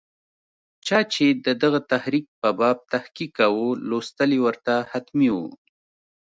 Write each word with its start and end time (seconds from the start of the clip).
چا 0.87 0.99
چې 1.13 1.25
د 1.45 1.47
دغه 1.63 1.79
تحریک 1.91 2.25
په 2.41 2.49
باب 2.59 2.77
تحقیق 2.93 3.31
کاوه، 3.37 3.69
لوستل 3.89 4.29
یې 4.35 4.39
ورته 4.45 4.73
حتمي 4.91 5.29
وو. 5.33 5.47